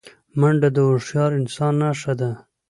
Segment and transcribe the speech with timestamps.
[0.39, 2.31] منډه د هوښیار انسان نښه ده